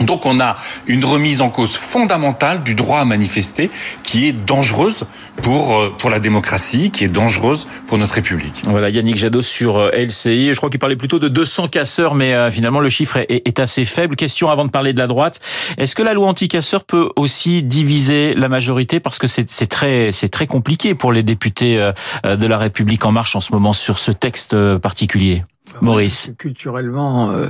Donc 0.00 0.26
on 0.26 0.40
a 0.40 0.56
une 0.86 1.04
remise 1.04 1.40
en 1.40 1.50
cause 1.50 1.76
fondamentale 1.76 2.62
du 2.62 2.74
droit 2.74 3.00
à 3.00 3.04
manifester 3.04 3.70
qui 4.02 4.26
est 4.26 4.32
dangereuse 4.32 5.04
pour, 5.42 5.76
euh, 5.76 5.94
pour 5.98 6.10
la 6.10 6.20
démocratie, 6.20 6.90
qui 6.90 7.04
est 7.04 7.08
dangereuse 7.08 7.66
pour 7.86 7.98
notre 7.98 8.14
République. 8.14 8.62
Voilà, 8.66 8.90
Yannick 8.90 9.16
Jadot 9.16 9.42
sur 9.42 9.78
euh, 9.78 9.90
LCI. 9.92 10.52
Je 10.52 10.56
crois 10.56 10.70
qu'il 10.70 10.78
parlait 10.78 10.96
plutôt 10.96 11.18
de 11.18 11.28
200 11.28 11.68
casseurs, 11.68 12.14
mais 12.14 12.34
euh, 12.34 12.50
finalement 12.50 12.80
le 12.80 12.88
chiffre 12.88 13.16
est, 13.16 13.42
est 13.46 13.60
assez 13.60 13.84
faible. 13.84 14.16
Question 14.16 14.50
avant 14.50 14.64
de 14.64 14.70
parler 14.70 14.92
de 14.92 14.98
la 14.98 15.06
droite. 15.06 15.40
Est-ce 15.78 15.94
que 15.94 16.02
la 16.02 16.14
loi 16.14 16.26
anticasseur 16.26 16.84
peut 16.84 17.10
aussi 17.16 17.62
diviser 17.62 18.34
la 18.34 18.48
majorité? 18.48 19.00
Parce 19.00 19.18
que 19.18 19.26
c'est 19.26 19.50
c'est 19.50 19.66
très, 19.66 20.12
c'est 20.12 20.28
très 20.28 20.46
compliqué 20.46 20.94
pour 20.94 21.12
les 21.12 21.22
députés 21.22 21.78
euh, 21.78 22.36
de 22.36 22.46
la 22.46 22.58
République 22.58 23.04
en 23.04 23.12
marche 23.12 23.36
en 23.36 23.40
ce 23.40 23.52
moment 23.52 23.72
sur 23.72 23.98
ce 23.98 24.12
texte 24.12 24.54
particulier. 24.78 25.42
Maurice. 25.80 26.30
Culturellement, 26.38 27.30
euh, 27.30 27.48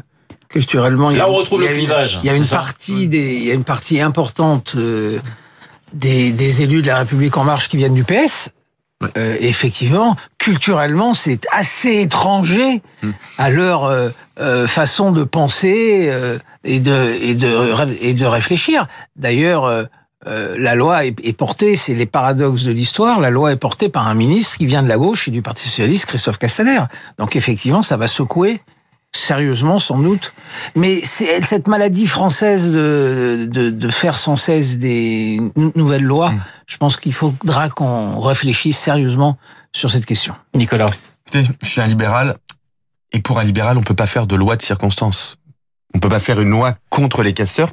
culturellement, 0.48 1.10
il 1.10 1.14
y 1.16 1.20
a- 1.20 1.24
Là, 1.24 1.30
on 1.30 1.34
retrouve 1.34 1.60
il 1.62 1.64
y 1.64 1.68
a 1.68 1.70
le 1.70 1.76
une- 1.78 1.84
clivage, 1.84 2.20
Il 2.22 2.26
y 2.26 2.30
a 2.30 2.34
une 2.36 2.46
partie 2.46 3.08
des, 3.08 3.34
il 3.36 3.44
y 3.44 3.50
a 3.50 3.54
une 3.54 3.64
partie 3.64 4.00
importante 4.00 4.74
euh, 4.76 5.18
des, 5.92 6.32
des 6.32 6.62
élus 6.62 6.82
de 6.82 6.86
la 6.88 6.98
République 6.98 7.36
en 7.36 7.44
marche 7.44 7.68
qui 7.68 7.76
viennent 7.76 7.94
du 7.94 8.04
PS. 8.04 8.48
Euh, 9.18 9.36
effectivement, 9.40 10.16
culturellement, 10.38 11.12
c'est 11.12 11.46
assez 11.52 12.00
étranger 12.00 12.80
à 13.36 13.50
leur 13.50 13.84
euh, 13.84 14.08
euh, 14.40 14.66
façon 14.66 15.12
de 15.12 15.22
penser 15.22 16.06
euh, 16.08 16.38
et 16.64 16.80
de 16.80 17.14
et 17.20 17.34
de 17.34 17.76
et 18.00 18.14
de 18.14 18.26
réfléchir. 18.26 18.86
D'ailleurs. 19.16 19.64
euh, 19.66 19.84
la 20.58 20.74
loi 20.74 21.04
est, 21.06 21.14
est 21.24 21.34
portée, 21.34 21.76
c'est 21.76 21.94
les 21.94 22.06
paradoxes 22.06 22.64
de 22.64 22.72
l'histoire, 22.72 23.20
la 23.20 23.30
loi 23.30 23.52
est 23.52 23.56
portée 23.56 23.88
par 23.88 24.08
un 24.08 24.14
ministre 24.14 24.56
qui 24.56 24.66
vient 24.66 24.82
de 24.82 24.88
la 24.88 24.96
gauche 24.96 25.28
et 25.28 25.30
du 25.30 25.40
Parti 25.40 25.68
Socialiste, 25.68 26.06
Christophe 26.06 26.38
Castaner. 26.38 26.80
Donc 27.16 27.36
effectivement, 27.36 27.82
ça 27.84 27.96
va 27.96 28.08
secouer 28.08 28.60
sérieusement 29.16 29.78
sans 29.78 29.98
doute. 29.98 30.32
Mais 30.74 31.00
c'est 31.04 31.42
cette 31.42 31.68
maladie 31.68 32.06
française 32.06 32.70
de, 32.70 33.48
de, 33.50 33.70
de 33.70 33.90
faire 33.90 34.18
sans 34.18 34.36
cesse 34.36 34.78
des 34.78 35.38
nou- 35.56 35.72
nouvelles 35.74 36.04
lois, 36.04 36.32
je 36.66 36.76
pense 36.76 36.96
qu'il 36.96 37.12
faudra 37.12 37.68
qu'on 37.68 38.20
réfléchisse 38.20 38.78
sérieusement 38.78 39.38
sur 39.72 39.90
cette 39.90 40.06
question. 40.06 40.34
Nicolas. 40.54 40.88
Écoutez, 41.26 41.48
je 41.62 41.68
suis 41.68 41.80
un 41.80 41.86
libéral 41.86 42.36
Et 43.12 43.20
pour 43.20 43.38
un 43.38 43.44
libéral, 43.44 43.78
on 43.78 43.82
peut 43.82 43.94
pas 43.94 44.06
faire 44.06 44.26
de 44.26 44.36
loi 44.36 44.56
de 44.56 44.62
circonstance. 44.62 45.36
On 45.94 45.98
peut 45.98 46.08
pas 46.08 46.20
faire 46.20 46.40
une 46.40 46.50
loi 46.50 46.76
contre 46.90 47.22
les 47.22 47.32
casseurs 47.32 47.70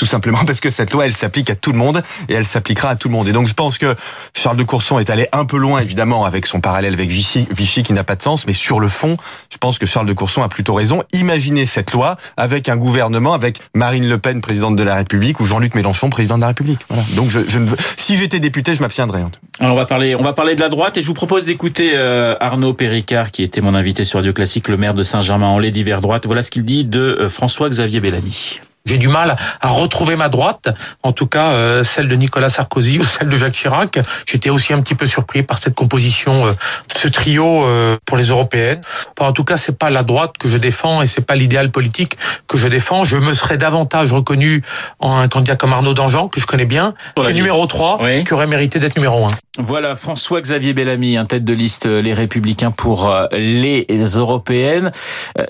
tout 0.00 0.06
simplement 0.06 0.46
parce 0.46 0.60
que 0.60 0.70
cette 0.70 0.94
loi, 0.94 1.04
elle 1.04 1.12
s'applique 1.12 1.50
à 1.50 1.54
tout 1.54 1.72
le 1.72 1.78
monde 1.78 2.02
et 2.30 2.32
elle 2.32 2.46
s'appliquera 2.46 2.88
à 2.88 2.96
tout 2.96 3.08
le 3.08 3.12
monde. 3.12 3.28
Et 3.28 3.32
donc 3.32 3.48
je 3.48 3.52
pense 3.52 3.76
que 3.76 3.94
Charles 4.34 4.56
de 4.56 4.62
Courson 4.62 4.98
est 4.98 5.10
allé 5.10 5.28
un 5.32 5.44
peu 5.44 5.58
loin, 5.58 5.78
évidemment, 5.80 6.24
avec 6.24 6.46
son 6.46 6.62
parallèle 6.62 6.94
avec 6.94 7.10
Vichy, 7.10 7.46
Vichy 7.50 7.82
qui 7.82 7.92
n'a 7.92 8.02
pas 8.02 8.16
de 8.16 8.22
sens, 8.22 8.46
mais 8.46 8.54
sur 8.54 8.80
le 8.80 8.88
fond, 8.88 9.18
je 9.52 9.58
pense 9.58 9.78
que 9.78 9.84
Charles 9.84 10.06
de 10.06 10.14
Courson 10.14 10.42
a 10.42 10.48
plutôt 10.48 10.72
raison. 10.72 11.02
Imaginez 11.12 11.66
cette 11.66 11.92
loi 11.92 12.16
avec 12.38 12.70
un 12.70 12.78
gouvernement, 12.78 13.34
avec 13.34 13.60
Marine 13.74 14.08
Le 14.08 14.16
Pen, 14.16 14.40
présidente 14.40 14.74
de 14.74 14.82
la 14.82 14.94
République, 14.94 15.38
ou 15.38 15.44
Jean-Luc 15.44 15.74
Mélenchon, 15.74 16.08
président 16.08 16.36
de 16.36 16.40
la 16.40 16.48
République. 16.48 16.80
Voilà. 16.88 17.02
Donc 17.14 17.28
je, 17.28 17.40
je 17.46 17.58
ne 17.58 17.66
veux... 17.66 17.76
si 17.98 18.16
j'étais 18.16 18.40
député, 18.40 18.74
je 18.74 18.80
m'abstiendrais. 18.80 19.20
Alors 19.58 19.74
on 19.74 19.76
va 19.76 19.84
parler, 19.84 20.14
on 20.14 20.22
va 20.22 20.32
parler 20.32 20.54
de 20.54 20.60
la 20.60 20.70
droite 20.70 20.96
et 20.96 21.02
je 21.02 21.06
vous 21.08 21.12
propose 21.12 21.44
d'écouter 21.44 21.90
euh, 21.92 22.36
Arnaud 22.40 22.72
Péricard, 22.72 23.32
qui 23.32 23.42
était 23.42 23.60
mon 23.60 23.74
invité 23.74 24.04
sur 24.04 24.18
Radio 24.18 24.32
Classique, 24.32 24.68
le 24.68 24.78
maire 24.78 24.94
de 24.94 25.02
Saint-Germain-en-Laye 25.02 25.72
d'hiver 25.72 26.00
droite. 26.00 26.24
Voilà 26.24 26.42
ce 26.42 26.50
qu'il 26.50 26.64
dit 26.64 26.86
de 26.86 27.18
euh, 27.20 27.28
François-Xavier 27.28 28.00
Bellamy. 28.00 28.60
J'ai 28.86 28.96
du 28.96 29.08
mal 29.08 29.36
à 29.60 29.68
retrouver 29.68 30.16
ma 30.16 30.30
droite, 30.30 30.70
en 31.02 31.12
tout 31.12 31.26
cas 31.26 31.48
euh, 31.48 31.84
celle 31.84 32.08
de 32.08 32.14
Nicolas 32.14 32.48
Sarkozy 32.48 32.98
ou 32.98 33.04
celle 33.04 33.28
de 33.28 33.36
Jacques 33.36 33.52
Chirac. 33.52 33.98
J'étais 34.26 34.48
aussi 34.48 34.72
un 34.72 34.80
petit 34.80 34.94
peu 34.94 35.04
surpris 35.04 35.42
par 35.42 35.58
cette 35.58 35.74
composition, 35.74 36.46
euh, 36.46 36.52
ce 36.96 37.06
trio 37.08 37.64
euh, 37.64 37.98
pour 38.06 38.16
les 38.16 38.28
européennes. 38.28 38.80
Enfin, 39.18 39.28
en 39.28 39.32
tout 39.32 39.44
cas, 39.44 39.58
c'est 39.58 39.76
pas 39.76 39.90
la 39.90 40.02
droite 40.02 40.32
que 40.38 40.48
je 40.48 40.56
défends 40.56 41.02
et 41.02 41.06
c'est 41.06 41.24
pas 41.24 41.34
l'idéal 41.34 41.70
politique 41.70 42.16
que 42.48 42.56
je 42.56 42.68
défends. 42.68 43.04
Je 43.04 43.18
me 43.18 43.34
serais 43.34 43.58
davantage 43.58 44.12
reconnu 44.12 44.62
en 44.98 45.18
un 45.18 45.28
candidat 45.28 45.56
comme 45.56 45.74
Arnaud 45.74 45.94
Dangean, 45.94 46.28
que 46.28 46.40
je 46.40 46.46
connais 46.46 46.64
bien, 46.64 46.94
qui 47.16 47.22
est 47.22 47.34
numéro 47.34 47.66
3, 47.66 47.98
Oui. 48.02 48.24
qui 48.24 48.32
aurait 48.32 48.46
mérité 48.46 48.78
d'être 48.78 48.96
numéro 48.96 49.26
1. 49.26 49.30
Voilà 49.58 49.94
François-Xavier 49.94 50.72
Bellamy, 50.72 51.18
un 51.18 51.26
tête 51.26 51.44
de 51.44 51.52
liste 51.52 51.84
Les 51.84 52.14
Républicains 52.14 52.70
pour 52.70 53.14
les 53.32 53.86
européennes. 54.16 54.90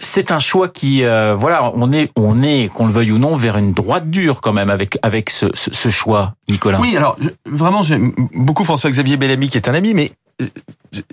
C'est 0.00 0.32
un 0.32 0.40
choix 0.40 0.68
qui, 0.68 1.04
voilà, 1.04 1.70
on 1.74 1.92
est, 1.92 2.10
on 2.16 2.42
est, 2.42 2.68
qu'on 2.74 2.86
le 2.86 2.92
veuille 2.92 3.12
ou 3.12 3.19
non, 3.20 3.36
vers 3.36 3.56
une 3.56 3.72
droite 3.72 4.10
dure 4.10 4.40
quand 4.40 4.52
même 4.52 4.70
avec 4.70 4.98
avec 5.02 5.30
ce, 5.30 5.90
choix, 5.90 6.34
Nicolas. 6.48 6.80
Oui, 6.80 6.96
alors 6.96 7.16
vraiment, 7.46 7.82
j'aime 7.82 8.12
beaucoup 8.34 8.64
François-Xavier 8.64 9.16
Bellamy, 9.16 9.48
qui 9.48 9.58
est 9.58 9.68
un 9.68 9.74
ami, 9.74 9.94
mais 9.94 10.12
euh, 10.40 10.46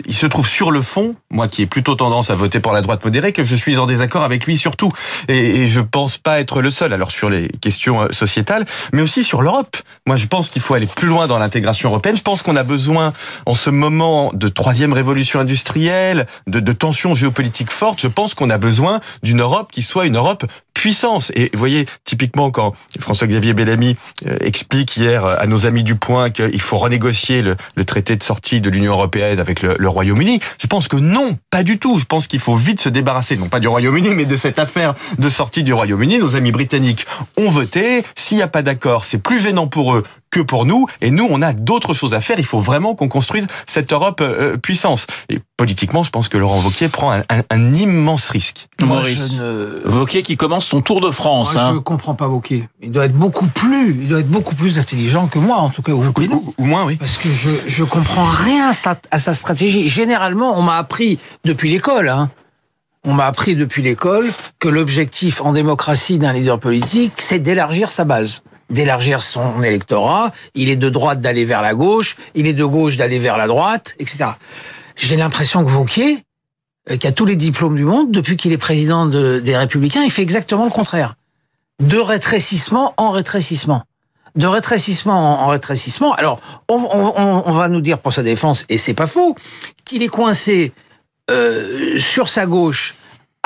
il 0.08 0.16
se 0.16 0.26
trouve 0.26 0.48
sur 0.48 0.72
le 0.72 0.82
fond, 0.82 1.16
moi 1.30 1.48
qui 1.48 1.62
ai 1.62 1.66
plutôt 1.68 1.94
tendance 1.94 2.32
à 2.32 2.36
voter 2.36 2.60
pour 2.60 2.72
la 2.72 2.82
droite 2.82 3.04
modérée, 3.06 3.32
que 3.32 3.44
je 3.44 3.56
suis 3.56 3.78
en 3.78 3.86
désaccord 3.86 4.24
avec 4.24 4.46
lui 4.46 4.58
surtout. 4.58 4.92
Et, 5.28 5.64
et 5.64 5.68
je 5.68 5.82
pense 5.82 6.18
pas 6.18 6.40
être 6.40 6.62
le 6.62 6.72
seul. 6.72 6.94
Alors 6.94 7.12
sur 7.12 7.30
les 7.30 7.50
questions 7.62 8.02
euh, 8.02 8.08
sociétales, 8.12 8.66
mais 8.94 9.02
aussi 9.02 9.24
sur 9.24 9.42
l'Europe. 9.42 9.78
Moi, 10.08 10.16
je 10.16 10.26
pense 10.26 10.50
qu'il 10.50 10.62
faut 10.62 10.74
aller 10.74 10.88
plus 10.88 11.08
loin 11.08 11.28
dans 11.28 11.38
l'intégration 11.38 11.90
européenne. 11.90 12.18
Je 12.18 12.24
pense 12.24 12.42
qu'on 12.42 12.56
a 12.56 12.64
besoin, 12.64 13.14
en 13.46 13.54
ce 13.54 13.70
moment 13.70 14.32
de 14.34 14.48
troisième 14.48 14.94
révolution 14.94 15.40
industrielle, 15.40 16.26
de 16.48 16.72
tensions 16.72 17.14
géopolitiques 17.14 17.72
fortes, 17.72 18.02
je 18.02 18.08
pense 18.08 18.34
qu'on 18.34 18.50
a 18.50 18.58
besoin 18.58 19.00
d'une 19.24 19.42
Europe 19.42 19.72
qui 19.72 19.84
soit 19.84 20.06
une 20.06 20.16
Europe 20.16 20.46
Et 21.34 21.50
vous 21.54 21.60
voyez, 21.60 21.86
typiquement, 22.06 22.52
quand 22.52 22.74
François-Xavier 23.00 23.54
Bellamy 23.54 23.96
euh, 24.26 24.38
explique 24.42 24.98
hier 24.98 25.26
à 25.26 25.46
nos 25.48 25.66
amis 25.66 25.84
du 25.84 25.96
Point 25.96 26.30
qu'il 26.30 26.62
faut 26.62 26.78
renégocier 26.78 27.42
le, 27.42 27.56
traité 27.86 28.16
de 28.16 28.24
sortie 28.24 28.62
de 28.62 28.70
l'Union 28.70 28.94
européenne 28.94 29.40
avec 29.40 29.62
le 29.62 29.90
Royaume-Uni, 29.90 30.40
je 30.60 30.68
pense 30.68 30.88
que 30.88 30.98
non, 30.98 31.38
pas 31.50 31.64
du 31.64 31.80
tout. 31.80 31.98
Je 31.98 32.06
pense 32.06 32.28
qu'il 32.28 32.40
faut 32.40 32.56
vite 32.56 32.82
se 32.82 32.90
débarrasser, 32.90 33.38
non 33.38 33.50
pas 33.50 33.60
du 33.60 33.68
Royaume-Uni, 33.68 34.10
mais 34.10 34.26
de 34.26 34.36
cette 34.36 34.60
affaire 34.60 34.96
de 35.18 35.30
sortie 35.30 35.64
du 35.64 35.74
Royaume-Uni. 35.74 36.20
Nos 36.20 36.36
amis 36.36 36.52
britanniques 36.52 37.06
ont 37.38 37.50
voté. 37.50 38.04
S'il 38.16 38.38
n'y 38.38 38.44
a 38.44 38.48
pas 38.48 38.62
d'accord, 38.62 39.06
c'est 39.06 39.18
plus 39.18 39.40
gênant 39.40 39.68
pour 39.68 39.96
eux 39.96 40.04
que 40.30 40.40
pour 40.42 40.66
nous. 40.66 40.88
Et 41.02 41.12
nous, 41.12 41.28
on 41.30 41.42
a 41.42 41.54
d'autres 41.54 41.94
choses 41.94 42.14
à 42.14 42.22
faire. 42.22 42.38
Il 42.40 42.46
faut 42.46 42.60
vraiment 42.60 42.96
qu'on 42.96 43.08
construise 43.08 43.48
cette 43.66 43.92
Europe 43.94 44.22
euh, 44.22 44.58
puissance. 44.58 45.08
Et 45.30 45.40
politiquement, 45.58 46.04
je 46.04 46.10
pense 46.12 46.30
que 46.30 46.38
Laurent 46.38 46.60
Wauquiez 46.62 46.90
prend 46.90 47.12
un, 47.12 47.22
un- 47.30 47.44
un 47.50 47.72
immense 47.74 48.30
risque. 48.30 48.68
Moi, 48.82 48.98
Maurice 48.98 49.40
ne- 49.40 49.82
Vauquier 49.86 50.24
qui 50.24 50.38
commence 50.38 50.66
son 50.66 50.82
tour 50.82 51.02
de 51.02 51.12
France. 51.12 51.54
Moi, 51.54 51.64
hein. 51.64 51.72
je 51.76 51.80
comprends 51.80 52.14
pas 52.16 52.28
Wauquiez. 52.28 52.68
Il 52.82 52.92
doit 52.92 53.06
être 53.06 53.14
beaucoup 53.16 53.48
plus, 53.48 53.90
il 54.02 54.08
doit 54.08 54.20
être 54.20 54.30
beaucoup 54.30 54.56
plus 54.56 54.78
intelligent 54.80 55.28
que 55.28 55.40
moi, 55.40 55.58
en 55.58 55.70
tout 55.70 55.82
cas, 55.82 55.94
ou 55.94 56.12
que 56.12 56.22
nous. 56.24 56.54
Ou, 56.58 56.64
ou 56.64 56.66
moins, 56.66 56.86
oui. 56.86 56.96
Parce 56.98 57.18
que 57.18 57.30
je, 57.30 57.50
je 57.66 57.84
comprends 57.84 58.26
rien 58.26 58.70
à 58.70 58.74
sa- 58.74 59.00
à 59.12 59.20
sa 59.20 59.34
stratégie. 59.34 59.88
Généralement, 59.88 60.58
on 60.58 60.62
m'a 60.62 60.78
appris 60.78 61.20
depuis 61.46 61.70
l'école, 61.70 62.10
hein. 62.10 62.30
On 63.06 63.14
m'a 63.14 63.26
appris 63.28 63.56
depuis 63.56 63.82
l'école 63.84 64.30
que 64.60 64.68
l'objectif 64.68 65.40
en 65.42 65.54
démocratie 65.54 66.20
d'un 66.20 66.34
leader 66.34 66.60
politique, 66.60 67.14
c'est 67.16 67.40
d'élargir 67.40 67.92
sa 67.94 68.04
base, 68.04 68.42
d'élargir 68.70 69.22
son 69.22 69.62
électorat. 69.64 70.32
Il 70.56 70.70
est 70.70 70.76
de 70.76 70.90
droite 70.90 71.22
d'aller 71.22 71.46
vers 71.46 71.62
la 71.62 71.74
gauche, 71.74 72.18
il 72.36 72.48
est 72.48 72.54
de 72.54 72.66
gauche 72.66 72.98
d'aller 72.98 73.20
vers 73.20 73.38
la 73.38 73.48
droite, 73.48 73.96
etc. 74.00 74.32
J'ai 74.96 75.16
l'impression 75.16 75.64
que 75.64 75.70
Vauquier, 75.70 76.24
euh, 76.92 76.98
qui 76.98 77.08
a 77.08 77.12
tous 77.12 77.26
les 77.26 77.36
diplômes 77.36 77.76
du 77.76 77.84
monde, 77.86 78.12
depuis 78.12 78.36
qu'il 78.38 78.52
est 78.52 78.58
président 78.58 79.06
de- 79.06 79.40
des 79.40 79.56
Républicains, 79.58 80.04
il 80.04 80.12
fait 80.12 80.24
exactement 80.24 80.66
le 80.66 80.72
contraire. 80.72 81.16
De 81.80 81.98
rétrécissement 82.00 82.94
en 82.98 83.12
rétrécissement 83.12 83.84
de 84.36 84.46
rétrécissement 84.46 85.18
en 85.42 85.46
en 85.46 85.48
rétrécissement. 85.48 86.14
Alors, 86.14 86.40
on 86.68 87.52
va 87.54 87.70
nous 87.70 87.82
dire 87.82 87.98
pour 87.98 88.14
sa 88.14 88.22
défense, 88.22 88.66
et 88.70 88.78
c'est 88.78 88.94
pas 88.94 89.08
faux, 89.08 89.34
qu'il 89.84 90.04
est 90.04 90.10
coincé 90.10 90.74
euh, 91.32 92.00
sur 92.00 92.30
sa 92.30 92.46
gauche 92.46 92.94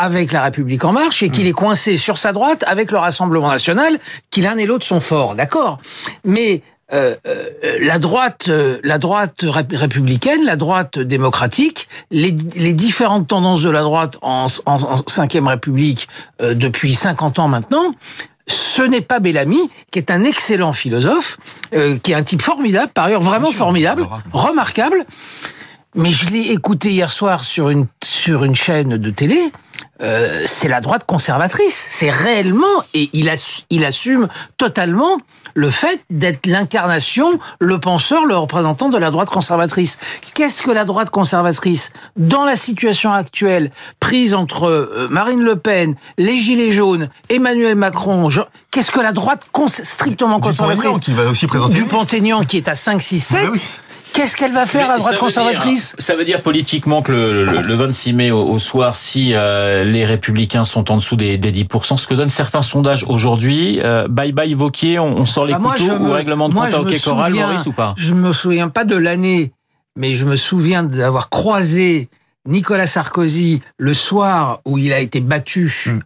avec 0.02 0.32
la 0.32 0.42
République 0.42 0.84
en 0.84 0.92
marche 0.94 1.22
et 1.24 1.30
qu'il 1.30 1.48
est 1.48 1.52
coincé 1.54 1.98
sur 1.98 2.18
sa 2.18 2.34
droite 2.34 2.64
avec 2.68 2.92
le 2.92 2.98
Rassemblement 2.98 3.50
national, 3.50 4.00
qui 4.32 4.42
l'un 4.42 4.58
et 4.58 4.66
l'autre 4.66 4.86
sont 4.86 5.00
forts, 5.00 5.36
d'accord? 5.36 5.80
Mais 6.26 6.62
euh, 6.94 7.16
euh, 7.26 7.78
la 7.82 8.00
droite, 8.00 8.46
euh, 8.50 8.80
la 8.84 8.98
droite 8.98 9.42
ré- 9.44 9.64
républicaine, 9.72 10.44
la 10.44 10.56
droite 10.58 11.00
démocratique, 11.00 11.88
les, 12.10 12.36
les 12.56 12.74
différentes 12.74 13.28
tendances 13.28 13.62
de 13.62 13.70
la 13.70 13.82
droite 13.82 14.18
en, 14.22 14.48
en, 14.66 14.76
en 14.84 14.96
cinquième 15.08 15.48
République 15.48 16.08
euh, 16.42 16.54
depuis 16.54 16.96
50 16.96 17.40
ans 17.40 17.48
maintenant, 17.48 17.94
ce 18.48 18.82
n'est 18.82 19.02
pas 19.02 19.20
Bellamy, 19.20 19.60
qui 19.92 20.00
est 20.00 20.12
un 20.12 20.24
excellent 20.24 20.74
philosophe, 20.74 21.38
euh, 21.74 21.98
qui 22.02 22.12
est 22.12 22.16
un 22.16 22.24
type 22.24 22.42
formidable, 22.42 22.92
par 22.94 23.06
ailleurs 23.06 23.22
vraiment 23.22 23.52
formidable, 23.52 24.08
remarquable. 24.34 25.06
Mais 25.96 26.12
je 26.12 26.28
l'ai 26.30 26.52
écouté 26.52 26.92
hier 26.92 27.12
soir 27.12 27.44
sur 27.44 27.70
une 27.70 27.86
sur 28.04 28.44
une 28.44 28.56
chaîne 28.56 28.98
de 28.98 29.10
télé. 29.12 29.40
Euh, 30.02 30.44
c'est 30.48 30.68
la 30.68 30.82
droite 30.82 31.04
conservatrice. 31.06 31.86
C'est 31.90 32.10
réellement 32.10 32.66
et 32.94 33.10
il, 33.14 33.30
ass- 33.30 33.66
il 33.70 33.86
assume 33.86 34.28
totalement 34.58 35.18
le 35.54 35.70
fait 35.70 36.00
d'être 36.10 36.46
l'incarnation, 36.48 37.30
le 37.60 37.78
penseur, 37.80 38.26
le 38.26 38.36
représentant 38.38 38.90
de 38.90 38.98
la 38.98 39.12
droite 39.12 39.30
conservatrice. 39.30 39.98
Qu'est-ce 40.34 40.62
que 40.62 40.72
la 40.72 40.86
droite 40.86 41.10
conservatrice 41.10 41.92
dans 42.16 42.46
la 42.46 42.56
situation 42.56 43.12
actuelle 43.12 43.72
prise 44.00 44.34
entre 44.34 44.64
euh, 44.68 45.08
Marine 45.12 45.44
Le 45.44 45.56
Pen, 45.58 45.96
les 46.18 46.38
Gilets 46.38 46.72
jaunes, 46.72 47.10
Emmanuel 47.30 47.76
Macron 47.76 48.30
je- 48.30 48.42
Qu'est-ce 48.72 48.92
que 48.92 49.02
la 49.02 49.12
droite 49.12 49.44
cons- 49.52 49.68
strictement 49.68 50.40
conservatrice 50.40 50.84
Dupont-Aignan, 50.84 51.00
qui 51.00 51.14
va 51.14 51.30
aussi 51.30 51.46
présenter. 51.48 51.74
Dupont-Aignan 51.74 52.44
qui 52.46 52.58
est 52.58 52.68
à 52.70 52.76
5, 52.76 53.02
6, 53.02 53.20
7 53.20 53.44
Bah 53.44 53.50
oui. 53.54 53.62
Qu'est-ce 54.14 54.36
qu'elle 54.36 54.52
va 54.52 54.66
faire, 54.66 54.88
Mais 54.88 54.94
la 54.94 54.98
droite 55.00 55.18
conservatrice 55.18 55.96
dire- 55.96 56.04
Ça 56.06 56.16
veut 56.16 56.26
dire 56.26 56.42
politiquement 56.42 57.02
que 57.02 57.12
le, 57.12 57.46
le- 57.46 57.62
le 57.62 57.74
26 57.74 58.14
mai 58.14 58.32
au, 58.32 58.42
au 58.42 58.60
soir, 58.60 58.96
si 58.96 59.32
euh, 59.34 59.84
les 59.86 60.06
Républicains 60.06 60.64
sont 60.66 60.92
en 60.92 60.98
dessous 60.98 61.16
des, 61.16 61.38
des 61.38 61.52
10%, 61.52 61.98
ce 61.98 62.08
que 62.08 62.14
donnent 62.14 62.30
certains 62.30 62.62
sondages 62.62 63.06
aujourd'hui, 63.08 63.80
euh, 63.84 64.08
bye 64.10 64.32
bye 64.34 64.54
Vauquier, 64.54 65.00
on, 65.00 65.18
on 65.18 65.26
sort 65.26 65.46
les 65.46 65.54
Bah, 65.54 65.60
moi, 65.60 65.74
couteaux 65.74 65.86
je 65.86 65.92
ou 65.94 66.00
me- 66.00 66.12
règlement 66.12 66.50
de 66.50 66.54
moi, 66.54 66.66
compte 66.66 66.74
à 66.76 66.80
hockey 66.82 67.00
Maurice, 67.40 67.66
ou 67.68 67.72
pas? 67.72 67.94
Je 67.98 68.14
me 68.14 68.34
souviens 68.34 68.68
pas 68.70 68.84
de 68.86 68.96
l'année, 68.98 69.54
mais 69.96 70.14
je 70.16 70.26
me 70.26 70.36
souviens 70.36 70.84
d'avoir 70.84 71.30
croisé 71.30 72.10
Nicolas 72.46 72.88
Sarkozy 72.88 73.62
le 73.78 73.94
soir 73.94 74.60
où 74.66 74.78
il 74.78 74.92
a 74.94 75.00
été 75.00 75.22
battu. 75.22 75.72
Mm. 75.86 76.00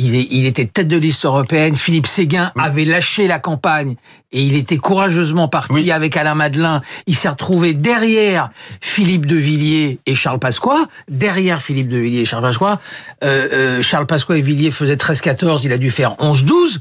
Il, 0.00 0.14
est, 0.14 0.28
il 0.30 0.46
était 0.46 0.64
tête 0.66 0.86
de 0.86 0.96
liste 0.96 1.24
européenne. 1.24 1.74
Philippe 1.76 2.06
Séguin 2.06 2.52
avait 2.56 2.84
lâché 2.84 3.26
la 3.26 3.40
campagne 3.40 3.96
et 4.30 4.42
il 4.42 4.54
était 4.54 4.76
courageusement 4.76 5.48
parti 5.48 5.72
Oui. 5.72 5.90
avec 5.90 6.16
Alain 6.16 6.36
Madelin. 6.36 6.82
Il 7.08 7.16
s'est 7.16 7.28
retrouvé 7.28 7.74
derrière 7.74 8.50
Philippe 8.80 9.26
de 9.26 9.34
Villiers 9.34 9.98
et 10.06 10.14
Charles 10.14 10.38
Pasqua. 10.38 10.86
Derrière 11.08 11.60
Philippe 11.60 11.88
de 11.88 11.96
Villiers 11.98 12.20
et 12.20 12.24
Charles 12.24 12.44
Pasqua. 12.44 12.80
Euh, 13.24 13.48
euh, 13.52 13.82
Charles 13.82 14.06
Pasqua 14.06 14.36
et 14.38 14.40
Villiers 14.40 14.70
faisaient 14.70 14.94
13-14, 14.94 15.62
il 15.64 15.72
a 15.72 15.78
dû 15.78 15.90
faire 15.90 16.12
11-12 16.20 16.78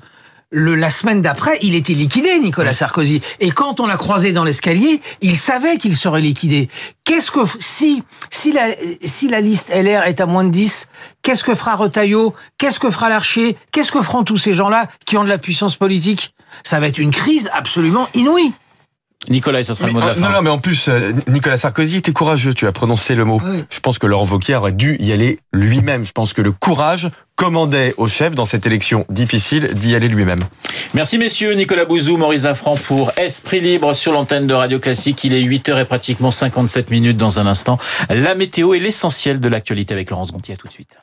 le, 0.49 0.75
la 0.75 0.89
semaine 0.89 1.21
d'après, 1.21 1.57
il 1.61 1.75
était 1.75 1.93
liquidé, 1.93 2.39
Nicolas 2.39 2.73
Sarkozy. 2.73 3.21
Et 3.39 3.51
quand 3.51 3.79
on 3.79 3.87
l'a 3.87 3.97
croisé 3.97 4.31
dans 4.31 4.43
l'escalier, 4.43 5.01
il 5.21 5.37
savait 5.37 5.77
qu'il 5.77 5.95
serait 5.95 6.21
liquidé. 6.21 6.69
Qu'est-ce 7.03 7.31
que, 7.31 7.41
si, 7.59 8.03
si 8.31 8.53
la, 8.53 8.67
si 9.03 9.27
la 9.27 9.41
liste 9.41 9.69
LR 9.69 10.03
est 10.03 10.21
à 10.21 10.25
moins 10.25 10.45
de 10.45 10.49
10, 10.49 10.87
qu'est-ce 11.21 11.43
que 11.43 11.53
fera 11.55 11.75
Retailleau? 11.75 12.33
Qu'est-ce 12.57 12.79
que 12.79 12.89
fera 12.89 13.09
Larcher? 13.09 13.57
Qu'est-ce 13.71 13.91
que 13.91 14.01
feront 14.01 14.23
tous 14.23 14.37
ces 14.37 14.53
gens-là 14.53 14.87
qui 15.05 15.17
ont 15.17 15.23
de 15.23 15.29
la 15.29 15.37
puissance 15.37 15.75
politique? 15.75 16.33
Ça 16.63 16.79
va 16.79 16.87
être 16.87 16.97
une 16.97 17.11
crise 17.11 17.49
absolument 17.53 18.07
inouïe. 18.13 18.53
Nicolas, 19.29 19.63
ça 19.63 19.75
sera 19.75 19.87
Mais, 19.87 19.93
le 19.93 19.99
mot 19.99 20.01
de 20.01 20.05
la 20.05 20.11
euh, 20.11 20.15
fin. 20.15 20.29
non, 20.29 20.35
non, 20.35 20.41
mais 20.41 20.49
en 20.49 20.59
plus, 20.59 20.87
euh, 20.87 21.11
Nicolas 21.27 21.57
Sarkozy 21.57 21.97
était 21.97 22.13
courageux, 22.13 22.53
tu 22.53 22.65
as 22.67 22.71
prononcé 22.71 23.15
le 23.15 23.25
mot. 23.25 23.41
Oui. 23.43 23.63
Je 23.69 23.79
pense 23.79 23.99
que 23.99 24.07
Laurent 24.07 24.25
Wauquiez 24.25 24.55
aurait 24.55 24.71
dû 24.71 24.95
y 24.99 25.11
aller 25.11 25.39
lui-même. 25.51 26.05
Je 26.05 26.11
pense 26.11 26.33
que 26.33 26.41
le 26.41 26.51
courage 26.51 27.09
commandait 27.35 27.93
au 27.97 28.07
chef 28.07 28.35
dans 28.35 28.45
cette 28.45 28.65
élection 28.65 29.05
difficile 29.09 29.73
d'y 29.73 29.95
aller 29.95 30.07
lui-même. 30.07 30.39
Merci 30.93 31.17
messieurs, 31.17 31.53
Nicolas 31.53 31.85
Bouzou, 31.85 32.17
Maurice 32.17 32.41
Zafran 32.43 32.77
pour 32.77 33.11
Esprit 33.17 33.59
Libre 33.59 33.93
sur 33.93 34.11
l'antenne 34.11 34.47
de 34.47 34.53
Radio 34.53 34.79
Classique. 34.79 35.23
Il 35.23 35.33
est 35.33 35.43
8h 35.43 35.81
et 35.81 35.85
pratiquement 35.85 36.31
57 36.31 36.89
minutes 36.89 37.17
dans 37.17 37.39
un 37.39 37.47
instant. 37.47 37.77
La 38.09 38.33
météo 38.33 38.73
est 38.73 38.79
l'essentiel 38.79 39.39
de 39.39 39.47
l'actualité 39.49 39.93
avec 39.93 40.09
Laurence 40.09 40.31
Gontier. 40.31 40.53
À 40.53 40.57
tout 40.57 40.67
de 40.67 40.73
suite. 40.73 40.97